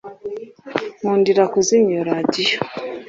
Nkundira 0.99 1.43
kuzimya 1.53 1.91
iyo 1.93 2.03
radio. 2.09 2.57